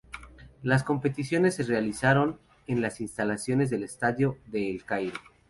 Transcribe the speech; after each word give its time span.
Las 0.63 0.83
competiciones 0.83 1.53
se 1.53 1.61
realizaron 1.61 2.39
en 2.65 2.81
las 2.81 3.01
instalaciones 3.01 3.69
del 3.69 3.83
Estadio 3.83 4.39
de 4.47 4.71
El 4.71 4.83
Cairo. 4.83 5.13